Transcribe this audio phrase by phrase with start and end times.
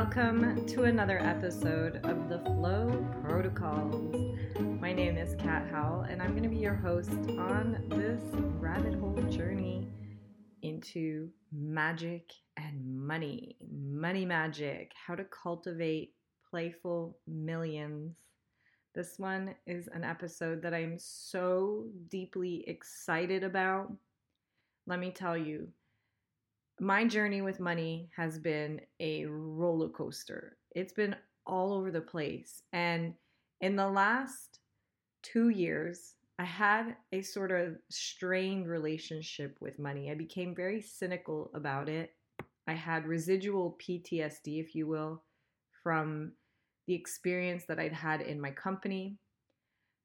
[0.00, 4.32] Welcome to another episode of the Flow Protocols.
[4.60, 8.22] My name is Kat Howell, and I'm going to be your host on this
[8.60, 9.88] rabbit hole journey
[10.62, 13.56] into magic and money.
[13.68, 16.14] Money magic, how to cultivate
[16.48, 18.14] playful millions.
[18.94, 23.92] This one is an episode that I'm so deeply excited about.
[24.86, 25.66] Let me tell you,
[26.80, 30.56] my journey with money has been a roller coaster.
[30.74, 31.16] It's been
[31.46, 32.62] all over the place.
[32.72, 33.14] And
[33.60, 34.60] in the last
[35.22, 40.10] two years, I had a sort of strained relationship with money.
[40.10, 42.14] I became very cynical about it.
[42.68, 45.24] I had residual PTSD, if you will,
[45.82, 46.32] from
[46.86, 49.18] the experience that I'd had in my company.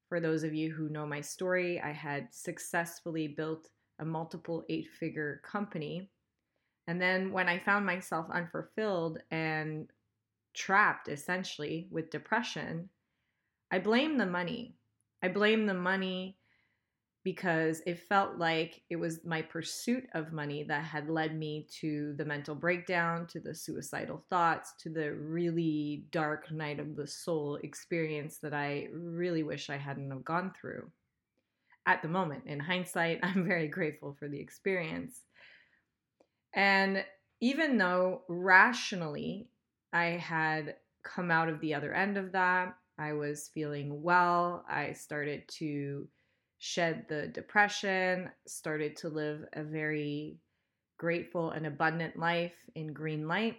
[0.08, 3.68] For those of you who know my story, I had successfully built
[4.00, 6.10] a multiple eight figure company
[6.86, 9.88] and then when I found myself unfulfilled and
[10.54, 12.88] trapped essentially with depression,
[13.70, 14.76] I blamed the money.
[15.22, 16.36] I blamed the money
[17.24, 22.12] because it felt like it was my pursuit of money that had led me to
[22.18, 27.58] the mental breakdown, to the suicidal thoughts, to the really dark night of the soul
[27.62, 30.90] experience that I really wish I hadn't have gone through.
[31.86, 35.22] At the moment, in hindsight, I'm very grateful for the experience.
[36.54, 37.04] And
[37.40, 39.48] even though rationally
[39.92, 44.92] I had come out of the other end of that, I was feeling well, I
[44.92, 46.08] started to
[46.58, 50.38] shed the depression, started to live a very
[50.96, 53.56] grateful and abundant life in green light,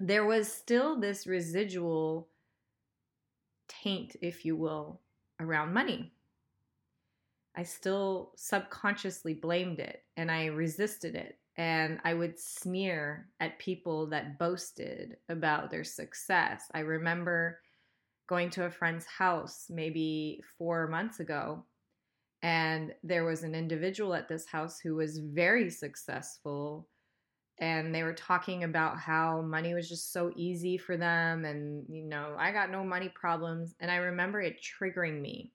[0.00, 2.28] there was still this residual
[3.68, 5.00] taint, if you will,
[5.40, 6.12] around money.
[7.54, 14.06] I still subconsciously blamed it and I resisted it and I would sneer at people
[14.06, 16.62] that boasted about their success.
[16.72, 17.58] I remember
[18.28, 21.64] going to a friend's house maybe four months ago,
[22.42, 26.88] and there was an individual at this house who was very successful.
[27.60, 32.04] And they were talking about how money was just so easy for them, and you
[32.04, 33.74] know, I got no money problems.
[33.80, 35.50] And I remember it triggering me.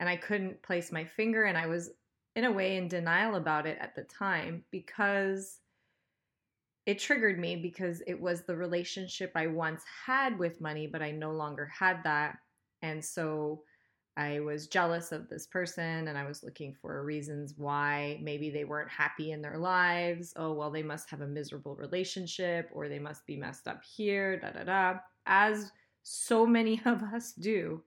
[0.00, 1.90] And I couldn't place my finger, and I was
[2.36, 5.58] in a way in denial about it at the time because
[6.86, 11.10] it triggered me because it was the relationship I once had with money, but I
[11.10, 12.38] no longer had that.
[12.82, 13.62] And so
[14.16, 18.64] I was jealous of this person and I was looking for reasons why maybe they
[18.64, 20.32] weren't happy in their lives.
[20.36, 24.38] Oh, well, they must have a miserable relationship or they must be messed up here,
[24.38, 24.98] da da da.
[25.26, 25.70] As
[26.02, 27.82] so many of us do.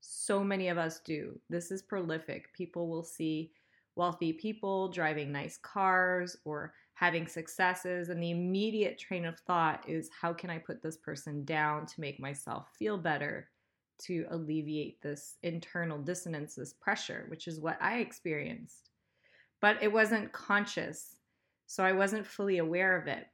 [0.00, 1.38] So many of us do.
[1.48, 2.52] This is prolific.
[2.54, 3.52] People will see
[3.96, 8.08] wealthy people driving nice cars or having successes.
[8.08, 12.00] And the immediate train of thought is how can I put this person down to
[12.00, 13.48] make myself feel better,
[14.02, 18.90] to alleviate this internal dissonance, this pressure, which is what I experienced.
[19.60, 21.16] But it wasn't conscious,
[21.66, 23.26] so I wasn't fully aware of it.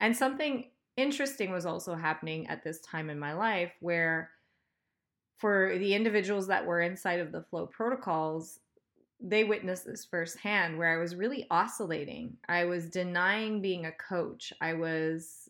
[0.00, 4.30] And something interesting was also happening at this time in my life where
[5.38, 8.60] for the individuals that were inside of the flow protocols
[9.20, 12.36] they witnessed this firsthand where I was really oscillating.
[12.48, 14.52] I was denying being a coach.
[14.60, 15.48] I was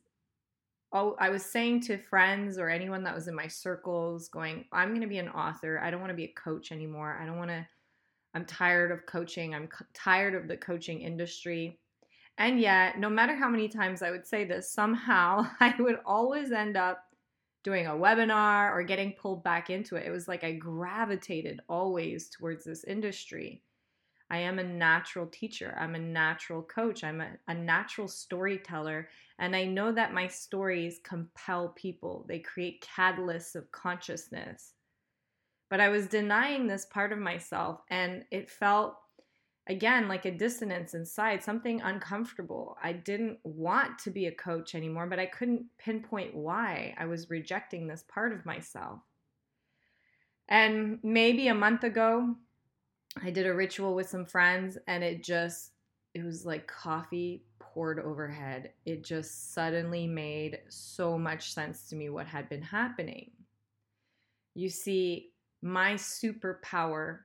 [0.92, 4.90] oh, I was saying to friends or anyone that was in my circles going, I'm
[4.90, 5.80] going to be an author.
[5.80, 7.18] I don't want to be a coach anymore.
[7.20, 7.66] I don't want to
[8.36, 9.54] I'm tired of coaching.
[9.54, 11.78] I'm tired of the coaching industry.
[12.36, 16.52] And yet, no matter how many times I would say this, somehow I would always
[16.52, 17.05] end up
[17.66, 20.06] doing a webinar or getting pulled back into it.
[20.06, 23.64] It was like I gravitated always towards this industry.
[24.30, 25.76] I am a natural teacher.
[25.76, 27.02] I'm a natural coach.
[27.02, 29.08] I'm a, a, natural storyteller.
[29.40, 34.74] And I know that my stories compel people, they create catalysts of consciousness.
[35.68, 38.96] But I was denying this part of myself, and it felt
[39.66, 42.76] again like a dissonance inside, something uncomfortable.
[42.82, 47.30] I didn't want to be a coach anymore, but I couldn't pinpoint why I was
[47.30, 49.00] rejecting this part of myself.
[50.48, 52.36] And maybe a month ago,
[53.20, 55.72] I did a ritual with some friends, and it just,
[56.14, 58.72] it was like coffee poured overhead.
[58.84, 63.32] It just suddenly made so much sense to me what had been happening.
[64.54, 67.20] You see, my superpower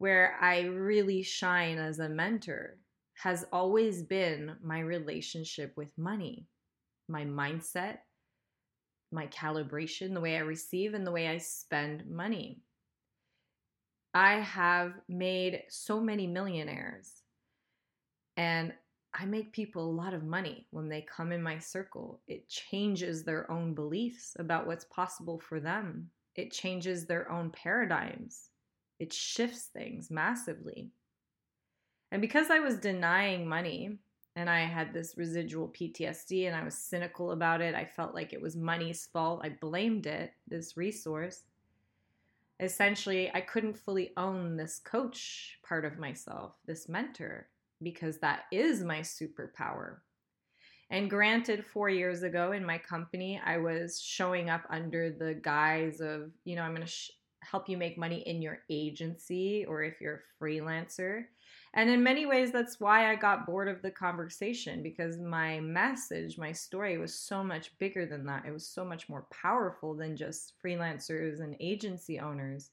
[0.00, 2.78] where I really shine as a mentor
[3.22, 6.46] has always been my relationship with money,
[7.06, 7.98] my mindset,
[9.12, 12.62] my calibration, the way I receive, and the way I spend money.
[14.14, 17.12] I have made so many millionaires,
[18.38, 18.72] and
[19.12, 22.22] I make people a lot of money when they come in my circle.
[22.26, 28.49] It changes their own beliefs about what's possible for them, it changes their own paradigms,
[29.00, 30.90] it shifts things massively.
[32.12, 33.98] And because I was denying money
[34.36, 38.32] and I had this residual PTSD and I was cynical about it, I felt like
[38.32, 39.40] it was money's fault.
[39.42, 41.44] I blamed it, this resource.
[42.60, 47.48] Essentially, I couldn't fully own this coach part of myself, this mentor
[47.82, 49.96] because that is my superpower.
[50.90, 56.00] And granted, four years ago in my company, I was showing up under the guise
[56.00, 57.12] of, you know, I'm going to sh-
[57.42, 61.24] help you make money in your agency or if you're a freelancer.
[61.74, 66.36] And in many ways, that's why I got bored of the conversation because my message,
[66.36, 68.44] my story was so much bigger than that.
[68.46, 72.70] It was so much more powerful than just freelancers and agency owners.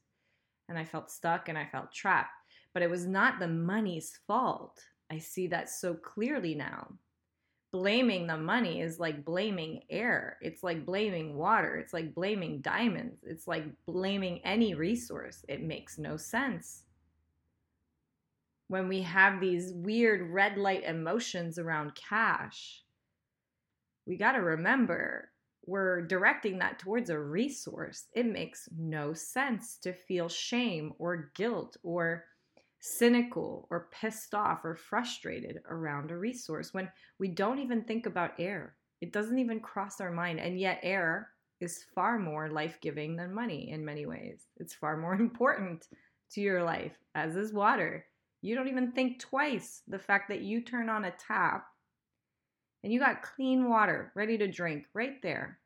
[0.68, 2.30] And I felt stuck and I felt trapped.
[2.74, 4.80] But it was not the money's fault.
[5.10, 6.88] I see that so clearly now.
[7.70, 10.38] Blaming the money is like blaming air.
[10.40, 11.76] It's like blaming water.
[11.76, 13.22] It's like blaming diamonds.
[13.24, 15.44] It's like blaming any resource.
[15.48, 16.84] It makes no sense.
[18.68, 22.82] When we have these weird red light emotions around cash,
[24.06, 25.30] we got to remember
[25.68, 28.06] we're directing that towards a resource.
[28.14, 32.24] It makes no sense to feel shame or guilt or
[32.80, 38.38] cynical or pissed off or frustrated around a resource when we don't even think about
[38.38, 38.74] air.
[39.00, 40.40] It doesn't even cross our mind.
[40.40, 41.30] And yet, air
[41.60, 44.46] is far more life giving than money in many ways.
[44.56, 45.88] It's far more important
[46.32, 48.04] to your life, as is water.
[48.42, 51.66] You don't even think twice the fact that you turn on a tap
[52.84, 55.58] and you got clean water ready to drink right there.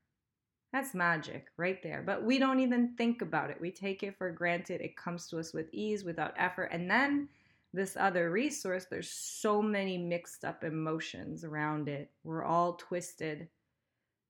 [0.73, 2.03] That's magic right there.
[2.05, 3.61] But we don't even think about it.
[3.61, 4.81] We take it for granted.
[4.81, 6.71] It comes to us with ease, without effort.
[6.73, 7.29] And then
[7.75, 12.11] this other resource, there's so many mixed up emotions around it.
[12.25, 13.49] We're all twisted.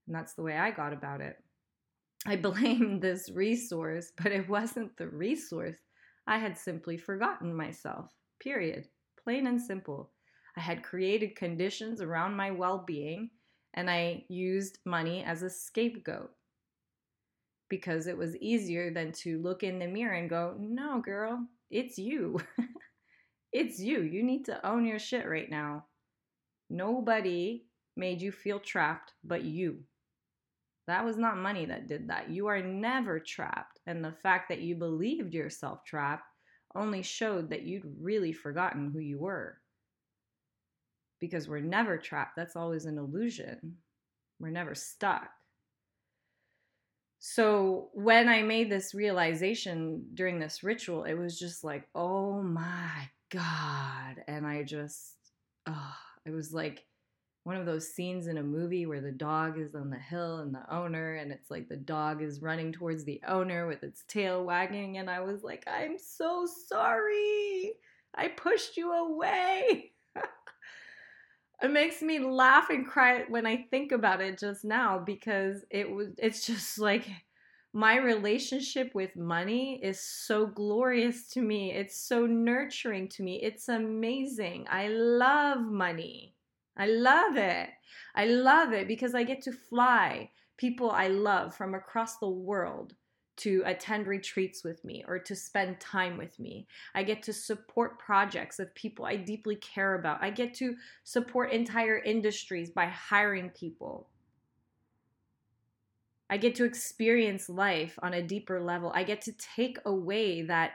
[0.07, 1.37] And that's the way I got about it.
[2.27, 5.77] I blamed this resource, but it wasn't the resource.
[6.27, 8.11] I had simply forgotten myself,
[8.41, 8.89] period.
[9.23, 10.11] Plain and simple.
[10.57, 13.31] I had created conditions around my well being
[13.75, 16.31] and I used money as a scapegoat
[17.69, 21.99] because it was easier than to look in the mirror and go, No, girl, it's
[21.99, 22.39] you.
[23.53, 24.03] it's you.
[24.03, 25.87] You need to own your shit right now.
[26.69, 27.65] Nobody
[27.97, 29.79] made you feel trapped but you.
[30.87, 32.29] That was not money that did that.
[32.29, 33.81] You are never trapped.
[33.87, 36.25] And the fact that you believed yourself trapped
[36.75, 39.62] only showed that you'd really forgotten who you were
[41.23, 42.35] because we're never trapped.
[42.37, 43.77] That's always an illusion.
[44.41, 45.31] We're never stuck.
[47.21, 53.09] So when I made this realization during this ritual, it was just like, oh my
[53.31, 54.25] God.
[54.27, 55.15] And I just,
[55.69, 55.95] oh,
[56.27, 56.85] it was like
[57.45, 60.53] one of those scenes in a movie where the dog is on the hill and
[60.53, 64.45] the owner, and it's like the dog is running towards the owner with its tail
[64.45, 64.99] wagging.
[64.99, 67.75] And I was like, I'm so sorry.
[68.13, 69.92] I pushed you away.
[71.63, 75.91] it makes me laugh and cry when I think about it just now because it
[75.91, 77.07] was it's just like
[77.73, 81.73] my relationship with money is so glorious to me.
[81.73, 83.41] It's so nurturing to me.
[83.43, 84.67] It's amazing.
[84.71, 86.35] I love money.
[86.77, 87.71] I love it.
[88.15, 92.95] I love it because I get to fly people I love from across the world
[93.39, 96.67] to attend retreats with me or to spend time with me.
[96.95, 100.23] I get to support projects of people I deeply care about.
[100.23, 104.09] I get to support entire industries by hiring people.
[106.29, 108.93] I get to experience life on a deeper level.
[108.95, 110.73] I get to take away that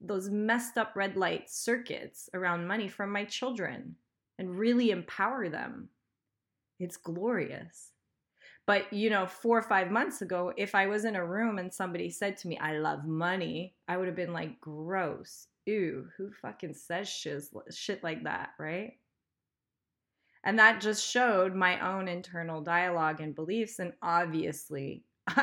[0.00, 3.96] those messed up red light circuits around money from my children
[4.38, 5.88] and really empower them.
[6.78, 7.91] It's glorious.
[8.66, 11.72] But, you know, four or five months ago, if I was in a room and
[11.72, 15.48] somebody said to me, I love money, I would have been like, gross.
[15.66, 18.94] Ew, who fucking says shit, shit like that, right?
[20.44, 23.78] And that just showed my own internal dialogue and beliefs.
[23.78, 25.04] And obviously,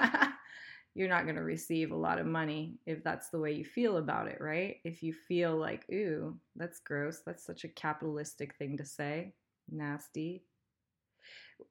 [0.96, 3.98] you're not going to receive a lot of money if that's the way you feel
[3.98, 4.78] about it, right?
[4.84, 7.22] If you feel like, ooh, that's gross.
[7.26, 9.34] That's such a capitalistic thing to say.
[9.72, 10.44] Nasty.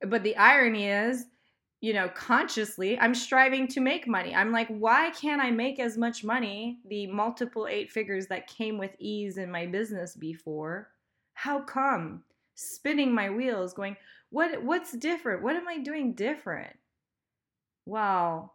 [0.06, 1.26] But the irony is,
[1.80, 4.34] you know, consciously, I'm striving to make money.
[4.34, 8.78] I'm like, why can't I make as much money, the multiple eight figures that came
[8.78, 10.90] with ease in my business before?
[11.34, 12.24] How come?
[12.56, 13.96] Spinning my wheels, going,
[14.30, 15.42] what what's different?
[15.42, 16.76] What am I doing different?
[17.86, 18.54] Well,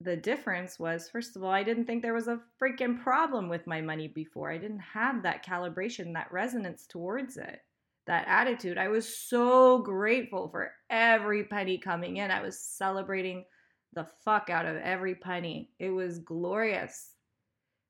[0.00, 3.66] the difference was first of all, I didn't think there was a freaking problem with
[3.66, 4.50] my money before.
[4.50, 7.60] I didn't have that calibration, that resonance towards it
[8.10, 8.76] that attitude.
[8.76, 12.32] I was so grateful for every penny coming in.
[12.32, 13.44] I was celebrating
[13.92, 15.70] the fuck out of every penny.
[15.78, 17.12] It was glorious.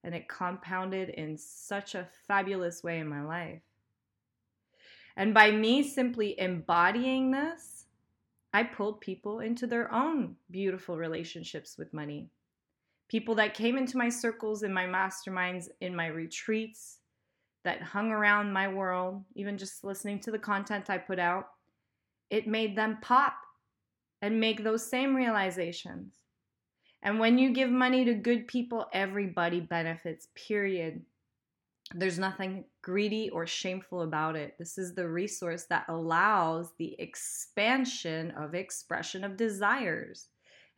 [0.04, 3.62] And it compounded in such a fabulous way in my life.
[5.16, 7.86] And by me simply embodying this,
[8.52, 12.28] I pulled people into their own beautiful relationships with money.
[13.08, 16.98] People that came into my circles, in my masterminds, in my retreats,
[17.64, 21.48] that hung around my world, even just listening to the content I put out,
[22.30, 23.34] it made them pop
[24.22, 26.14] and make those same realizations.
[27.02, 31.02] And when you give money to good people, everybody benefits, period.
[31.94, 34.54] There's nothing greedy or shameful about it.
[34.58, 40.28] This is the resource that allows the expansion of expression of desires.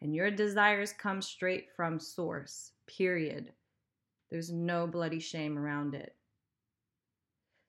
[0.00, 3.52] And your desires come straight from source, period.
[4.30, 6.16] There's no bloody shame around it.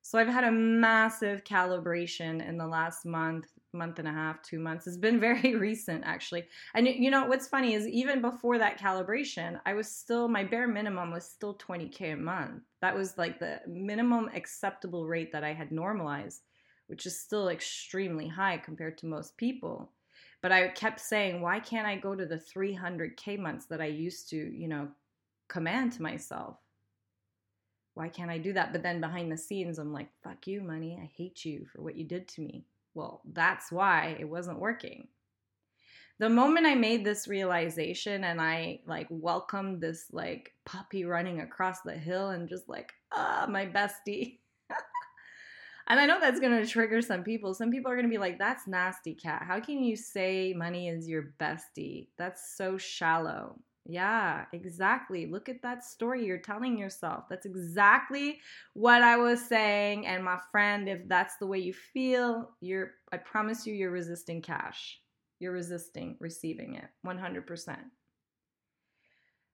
[0.06, 4.60] So I've had a massive calibration in the last month, month and a half, two
[4.60, 4.86] months.
[4.86, 6.46] It's been very recent actually.
[6.76, 10.68] And you know what's funny is even before that calibration, I was still my bare
[10.68, 12.64] minimum was still 20k a month.
[12.82, 16.44] That was like the minimum acceptable rate that I had normalized,
[16.88, 19.94] which is still extremely high compared to most people.
[20.42, 24.30] But I kept saying, why can't I go to the 300k months that I used
[24.32, 24.90] to, you know,
[25.48, 26.58] command to myself?
[27.96, 28.72] Why can't I do that?
[28.72, 30.98] But then behind the scenes, I'm like, fuck you, money.
[31.02, 32.66] I hate you for what you did to me.
[32.96, 35.08] Well, that's why it wasn't working.
[36.20, 41.82] The moment I made this realization and I like welcomed this like puppy running across
[41.82, 44.40] the hill and just like, ah, my bestie.
[45.88, 47.54] and I know that's going to trigger some people.
[47.54, 49.44] Some people are going to be like, that's nasty, Kat.
[49.46, 52.08] How can you say money is your bestie?
[52.18, 53.60] That's so shallow.
[53.86, 55.26] Yeah, exactly.
[55.26, 57.26] Look at that story you're telling yourself.
[57.30, 58.40] That's exactly
[58.74, 60.06] what I was saying.
[60.08, 64.42] And my friend, if that's the way you feel, you're I promise you you're resisting
[64.42, 65.02] cash.
[65.40, 67.80] You're resisting receiving it 100%.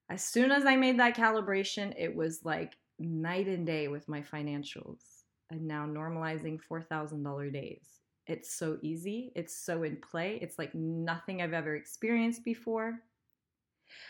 [0.09, 4.21] As soon as I made that calibration, it was like night and day with my
[4.21, 5.23] financials.
[5.51, 7.99] I'm now normalizing $4,000 days.
[8.27, 9.31] It's so easy.
[9.35, 10.37] It's so in play.
[10.41, 12.99] It's like nothing I've ever experienced before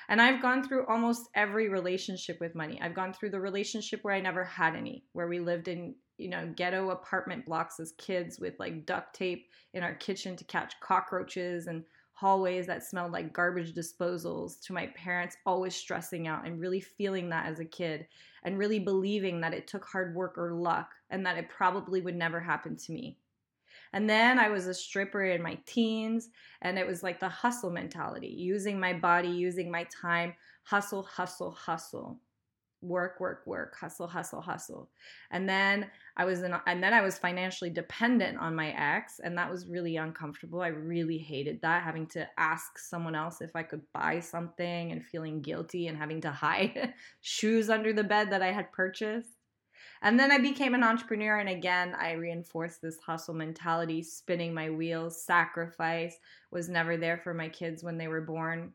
[0.08, 2.80] and I've gone through almost every relationship with money.
[2.82, 6.30] I've gone through the relationship where I never had any, where we lived in, you
[6.30, 10.80] know, ghetto apartment blocks as kids with like duct tape in our kitchen to catch
[10.82, 11.84] cockroaches and
[12.20, 17.30] hallways that smelled like garbage disposals to my parents always stressing out and really feeling
[17.30, 18.06] that as a kid
[18.44, 22.18] and really believing that it took hard work or luck and that it probably would
[22.18, 23.18] never happen to me.
[23.94, 26.30] And then I was a stripper in my teens,
[26.62, 31.52] and it was like the hustle mentality using my body, using my time, hustle, hustle,
[31.52, 32.20] hustle.
[32.82, 34.90] Work, work, work, hustle, hustle, hustle.
[35.32, 39.38] And then I was in, and then I was financially dependent on my ex, and
[39.38, 40.62] that was really uncomfortable.
[40.62, 45.06] I really hated that, having to ask someone else if I could buy something and
[45.06, 49.39] feeling guilty and having to hide shoes under the bed that I had purchased.
[50.02, 54.70] And then I became an entrepreneur, and again, I reinforced this hustle mentality, spinning my
[54.70, 56.18] wheels, sacrifice,
[56.52, 58.72] was never there for my kids when they were born.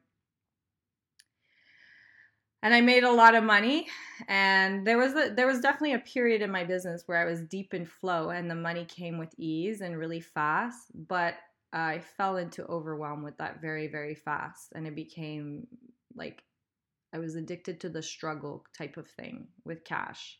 [2.63, 3.89] And I made a lot of money,
[4.29, 7.43] and there was a, there was definitely a period in my business where I was
[7.43, 10.89] deep in flow, and the money came with ease and really fast.
[10.95, 11.35] But
[11.73, 15.67] I fell into overwhelm with that very very fast, and it became
[16.15, 16.43] like
[17.15, 20.39] I was addicted to the struggle type of thing with cash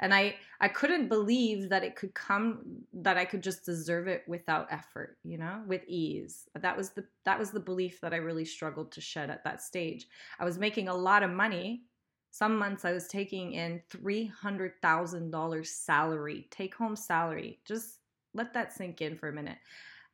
[0.00, 2.60] and i i couldn't believe that it could come
[2.92, 6.48] that i could just deserve it without effort you know with ease.
[6.54, 9.62] That was the that was the belief that i really struggled to shed at that
[9.62, 10.06] stage.
[10.38, 11.84] I was making a lot of money.
[12.30, 17.60] Some months i was taking in $300000 salary take home salary.
[17.64, 17.98] Just
[18.34, 19.58] let that sink in for a minute.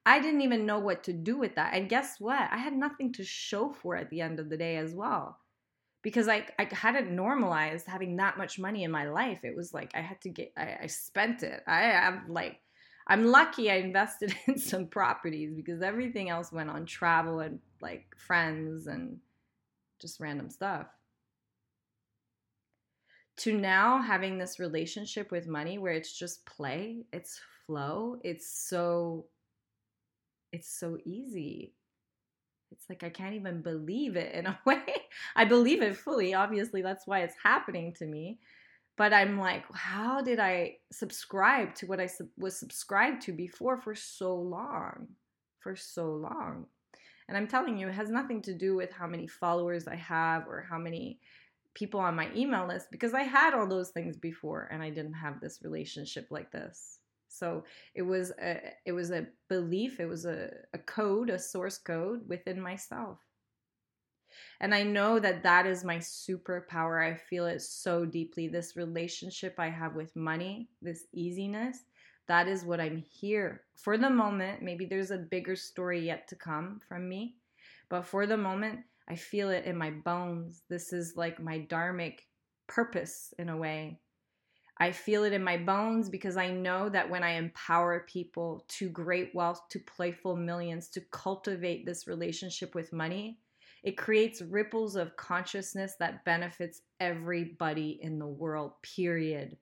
[0.07, 1.75] I didn't even know what to do with that.
[1.75, 2.49] And guess what?
[2.51, 5.39] I had nothing to show for at the end of the day as well
[6.03, 9.45] because I, I hadn't normalized having that much money in my life.
[9.45, 11.63] It was like I had to get, I, I spent it.
[11.67, 12.61] I am like,
[13.07, 18.07] I'm lucky I invested in some properties because everything else went on travel and like
[18.17, 19.19] friends and
[20.01, 20.87] just random stuff.
[23.39, 29.27] To now having this relationship with money where it's just play, it's flow, it's so
[30.53, 31.75] it's so easy
[32.73, 34.85] it's like I can't even believe it in a way.
[35.37, 36.35] I believe it fully.
[36.35, 38.39] Obviously, that's why it's happening to me.
[38.97, 43.81] But I'm like, how did I subscribe to what I sub- was subscribed to before
[43.81, 45.09] for so long?
[45.61, 46.67] For so long.
[47.29, 50.49] And I'm telling you, it has nothing to do with how many followers I have
[50.49, 51.21] or how many
[51.75, 55.15] people on my email list because I had all those things before and I didn't
[55.15, 56.98] have this relationship like this.
[57.29, 61.79] So it was a it was a belief, it was a, a code, a source
[61.79, 63.19] code within myself.
[64.61, 67.05] And I know that that is my superpower.
[67.05, 68.49] I feel it so deeply.
[68.49, 71.79] This relationship I have with money, this easiness,
[72.29, 74.63] that is what I'm here for the moment.
[74.63, 77.37] Maybe there's a bigger story yet to come from me,
[77.89, 80.63] but for the moment, I feel it in my bones.
[80.69, 82.19] This is like my dharmic
[82.67, 84.01] purpose in a way.
[84.81, 88.89] I feel it in my bones because I know that when I empower people to
[88.89, 93.39] great wealth, to playful millions, to cultivate this relationship with money,
[93.83, 99.57] it creates ripples of consciousness that benefits everybody in the world, period.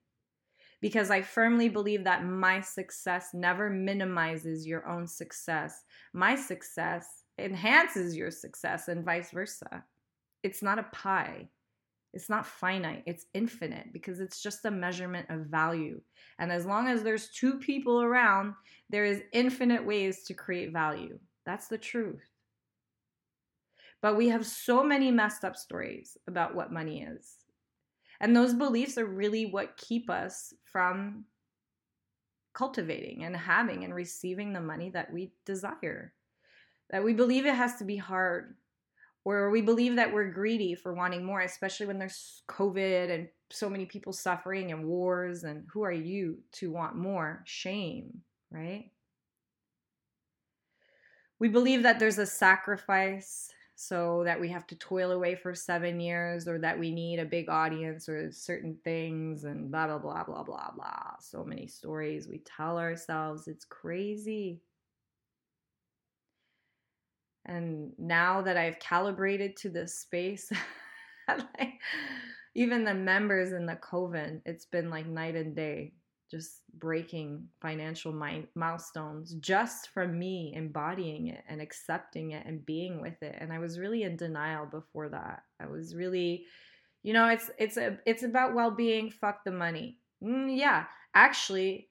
[0.82, 5.84] Because I firmly believe that my success never minimizes your own success.
[6.12, 9.84] My success enhances your success and vice versa.
[10.42, 11.48] It's not a pie.
[12.16, 16.00] It's not finite, it's infinite because it's just a measurement of value.
[16.38, 18.54] And as long as there's two people around,
[18.90, 21.18] there is infinite ways to create value.
[21.44, 22.28] That's the truth.
[24.00, 27.36] But we have so many messed up stories about what money is.
[28.20, 31.26] And those beliefs are really what keep us from
[32.54, 36.14] cultivating and having and receiving the money that we desire
[36.90, 38.54] that we believe it has to be hard
[39.26, 43.68] or we believe that we're greedy for wanting more especially when there's covid and so
[43.68, 47.42] many people suffering and wars and who are you to want more?
[47.44, 48.90] Shame right?
[51.38, 56.00] We believe that there's a sacrifice so that we have to toil away for seven
[56.00, 60.24] years or that we need a big audience or certain things and blah blah blah
[60.24, 61.12] blah blah blah.
[61.20, 63.48] So many stories we tell ourselves.
[63.48, 64.62] It's crazy
[67.46, 70.50] and now that I've calibrated to this space,
[71.28, 71.74] like,
[72.54, 75.92] even the members in the coven, it's been like night and day,
[76.30, 83.00] just breaking financial mi- milestones just from me embodying it and accepting it and being
[83.00, 83.36] with it.
[83.38, 85.44] And I was really in denial before that.
[85.60, 86.44] I was really,
[87.02, 89.10] you know, it's it's a it's about well-being.
[89.10, 89.98] Fuck the money.
[90.22, 91.90] Mm, yeah, actually,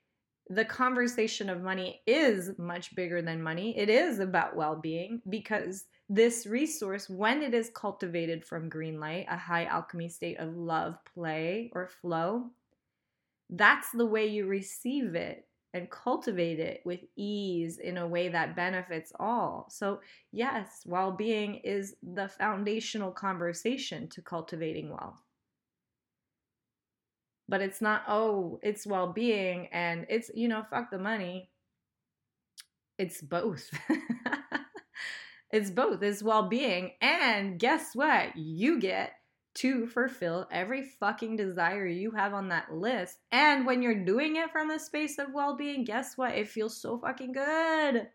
[0.50, 3.78] the conversation of money is much bigger than money.
[3.78, 9.26] It is about well being because this resource, when it is cultivated from green light,
[9.30, 12.52] a high alchemy state of love, play, or flow,
[13.50, 18.56] that's the way you receive it and cultivate it with ease in a way that
[18.56, 19.68] benefits all.
[19.70, 20.00] So,
[20.32, 25.25] yes, well being is the foundational conversation to cultivating wealth
[27.48, 31.50] but it's not oh it's well-being and it's you know fuck the money.
[32.98, 33.70] It's both.
[35.56, 36.04] It's both.
[36.04, 38.36] It's well-being and guess what?
[38.36, 39.14] You get
[39.56, 43.20] to fulfill every fucking desire you have on that list.
[43.32, 46.36] And when you're doing it from a space of well-being guess what?
[46.36, 48.10] It feels so fucking good.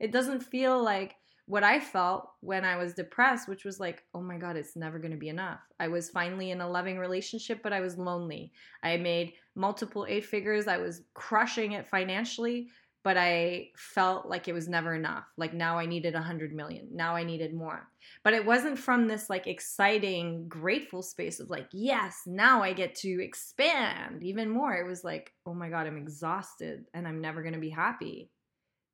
[0.00, 1.16] It doesn't feel like
[1.48, 4.98] what I felt when I was depressed, which was like, oh my God, it's never
[4.98, 5.60] going to be enough.
[5.80, 8.52] I was finally in a loving relationship, but I was lonely.
[8.82, 10.68] I made multiple eight figures.
[10.68, 12.68] I was crushing it financially,
[13.02, 15.24] but I felt like it was never enough.
[15.38, 16.86] Like now I needed a hundred million.
[16.92, 17.88] Now I needed more.
[18.24, 22.94] But it wasn't from this like exciting, grateful space of like, yes, now I get
[22.96, 24.74] to expand even more.
[24.74, 28.28] It was like, oh my God, I'm exhausted and I'm never going to be happy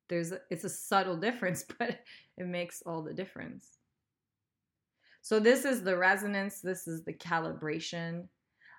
[0.09, 1.99] there's it's a subtle difference but
[2.37, 3.77] it makes all the difference.
[5.21, 8.27] So this is the resonance this is the calibration.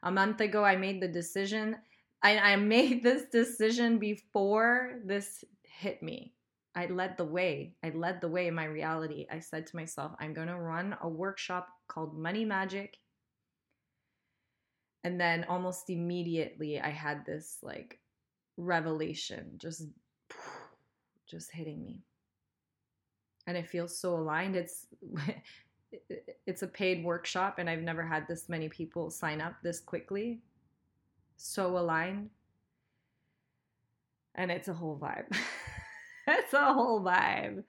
[0.02, 1.76] A month ago i made the decision
[2.22, 6.32] I, I made this decision before this hit me.
[6.74, 9.26] I led the way i led the way in my reality.
[9.30, 12.98] I said to myself i'm going to run a workshop called money magic.
[15.04, 17.98] And then almost immediately i had this like
[18.56, 19.82] revelation just
[21.26, 22.02] just hitting me.
[23.46, 24.56] And it feels so aligned.
[24.56, 24.86] It's
[26.46, 30.40] it's a paid workshop and I've never had this many people sign up this quickly.
[31.36, 32.30] So aligned.
[34.34, 35.34] And it's a whole vibe.
[36.26, 37.64] it's a whole vibe.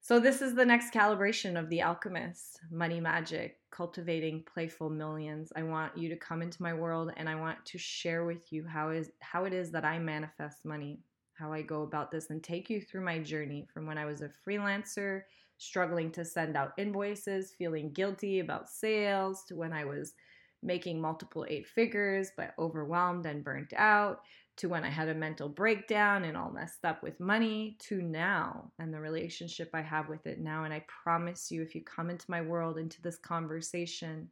[0.00, 5.50] So, this is the next calibration of The Alchemist Money Magic, cultivating playful millions.
[5.56, 8.66] I want you to come into my world and I want to share with you
[8.66, 10.98] how is how it is that I manifest money
[11.34, 14.22] how I go about this and take you through my journey from when I was
[14.22, 15.22] a freelancer,
[15.58, 20.14] struggling to send out invoices, feeling guilty about sales, to when I was
[20.62, 24.20] making multiple eight figures but overwhelmed and burnt out,
[24.56, 28.70] to when I had a mental breakdown and all messed up with money, to now
[28.78, 30.64] and the relationship I have with it now.
[30.64, 34.28] And I promise you, if you come into my world, into this conversation,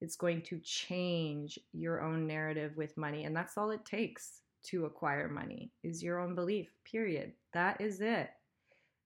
[0.00, 3.24] it's going to change your own narrative with money.
[3.24, 7.32] And that's all it takes to acquire money is your own belief, period.
[7.52, 8.30] That is it.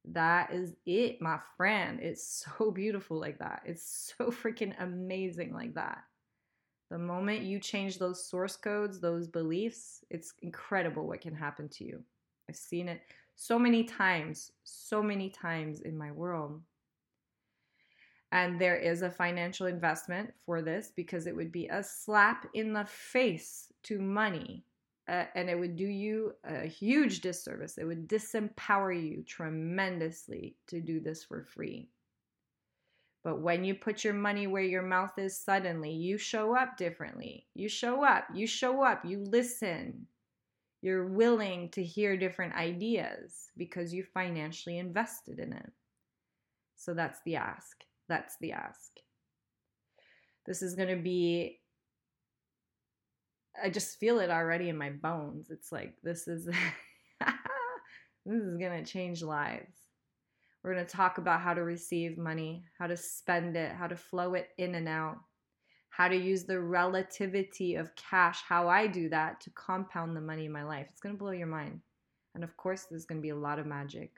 [0.04, 2.00] That is it, my friend.
[2.00, 3.62] It's so beautiful like that.
[3.64, 5.98] It's so freaking amazing like that.
[6.90, 11.84] The moment you change those source codes, those beliefs, it's incredible what can happen to
[11.84, 12.02] you.
[12.48, 13.00] I've seen it
[13.36, 16.60] so many times, so many times in my world.
[18.32, 22.72] And there is a financial investment for this because it would be a slap in
[22.72, 24.64] the face to money.
[25.10, 27.78] Uh, and it would do you a huge disservice.
[27.78, 31.88] It would disempower you tremendously to do this for free.
[33.24, 37.48] But when you put your money where your mouth is suddenly, you show up differently.
[37.54, 40.06] You show up, you show up, you listen.
[40.80, 45.72] You're willing to hear different ideas because you financially invested in it.
[46.76, 47.84] So that's the ask.
[48.08, 48.92] That's the ask.
[50.46, 51.59] This is going to be
[53.62, 55.50] I just feel it already in my bones.
[55.50, 56.46] It's like this is
[58.26, 59.74] this is going to change lives.
[60.62, 63.96] We're going to talk about how to receive money, how to spend it, how to
[63.96, 65.16] flow it in and out,
[65.88, 70.44] how to use the relativity of cash, how I do that to compound the money
[70.46, 70.86] in my life.
[70.90, 71.80] It's going to blow your mind.
[72.34, 74.12] And of course, there's going to be a lot of magic.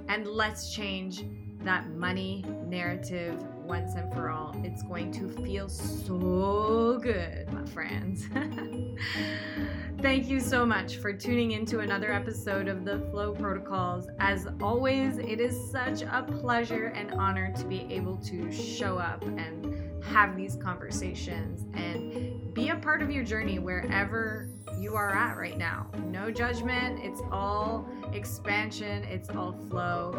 [0.08, 1.24] and let's change
[1.64, 4.56] that money narrative once and for all.
[4.63, 8.26] It's going to feel so good, my friends.
[10.02, 14.08] Thank you so much for tuning into another episode of the Flow Protocols.
[14.19, 19.23] As always, it is such a pleasure and honor to be able to show up
[19.23, 25.23] and have these conversations and be a part of your journey wherever you are at
[25.44, 25.86] right now.
[26.06, 30.14] No judgment, it's all expansion, it's all flow,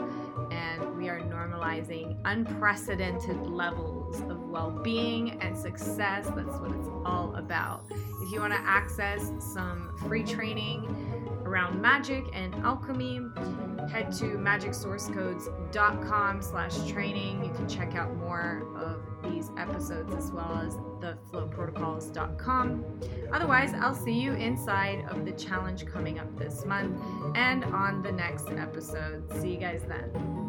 [0.50, 6.26] and we are normalizing unprecedented levels of well being and success.
[6.36, 7.86] That's what it's all about.
[8.20, 10.94] If you want to access some free training
[11.46, 13.22] around magic and alchemy,
[13.90, 17.42] head to magicsourcecodes.com slash training.
[17.42, 22.84] You can check out more of these episodes as well as theflowprotocols.com.
[23.32, 27.00] Otherwise, I'll see you inside of the challenge coming up this month
[27.34, 29.32] and on the next episode.
[29.40, 30.43] See you guys then.